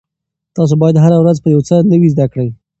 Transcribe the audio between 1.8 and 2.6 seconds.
نوي زده کړئ.